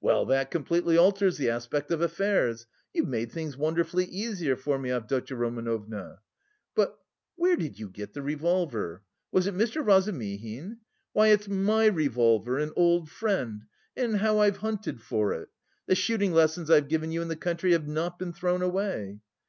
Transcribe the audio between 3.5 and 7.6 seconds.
wonderfully easier for me, Avdotya Romanovna. But where